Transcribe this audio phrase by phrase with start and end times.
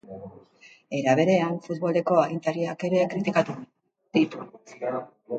[0.99, 3.57] Era berean, futboleko agintariak ere kritikatu
[4.19, 4.47] ditu.